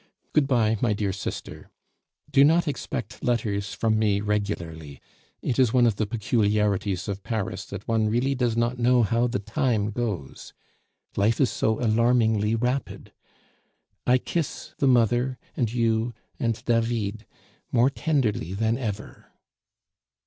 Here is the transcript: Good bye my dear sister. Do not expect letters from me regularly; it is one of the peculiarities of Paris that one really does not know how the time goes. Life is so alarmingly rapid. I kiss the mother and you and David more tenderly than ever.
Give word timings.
Good 0.33 0.47
bye 0.47 0.77
my 0.81 0.93
dear 0.93 1.13
sister. 1.13 1.69
Do 2.31 2.43
not 2.43 2.67
expect 2.67 3.23
letters 3.23 3.75
from 3.75 3.99
me 3.99 4.19
regularly; 4.19 4.99
it 5.43 5.59
is 5.59 5.73
one 5.73 5.85
of 5.85 5.97
the 5.97 6.07
peculiarities 6.07 7.07
of 7.07 7.21
Paris 7.21 7.65
that 7.67 7.87
one 7.87 8.09
really 8.09 8.33
does 8.33 8.57
not 8.57 8.79
know 8.79 9.03
how 9.03 9.27
the 9.27 9.37
time 9.37 9.91
goes. 9.91 10.53
Life 11.15 11.39
is 11.39 11.51
so 11.51 11.79
alarmingly 11.79 12.55
rapid. 12.55 13.11
I 14.07 14.17
kiss 14.17 14.73
the 14.79 14.87
mother 14.87 15.37
and 15.55 15.71
you 15.71 16.15
and 16.39 16.65
David 16.65 17.27
more 17.71 17.91
tenderly 17.91 18.55
than 18.55 18.79
ever. 18.79 19.31